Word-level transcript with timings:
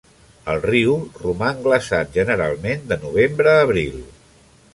El 0.53 0.61
riu 0.63 0.95
roman 1.25 1.61
glaçat 1.67 2.11
generalment 2.17 2.89
de 2.93 2.99
novembre 3.05 3.53
a 3.57 3.61
abril. 3.69 4.03